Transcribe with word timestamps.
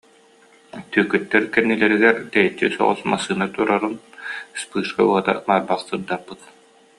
Түөкүттэр 0.91 1.43
кэнни- 1.53 1.79
лэригэр 1.81 2.17
тэйиччи 2.33 2.67
соҕус 2.77 3.01
массыына 3.11 3.47
турарын 3.55 3.95
вспышка 4.55 5.01
уота 5.09 5.33
барбах 5.47 5.81
сырдаппыт 5.87 6.41